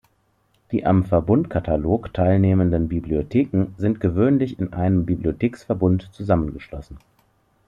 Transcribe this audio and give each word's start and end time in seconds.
Die 0.71 0.83
am 0.83 1.05
Verbundkatalog 1.05 2.11
teilnehmenden 2.11 2.87
Bibliotheken 2.87 3.75
sind 3.77 3.99
gewöhnlich 4.01 4.57
in 4.57 4.73
einem 4.73 5.05
Bibliotheksverbund 5.05 6.09
zusammengeschlossen. 6.11 6.97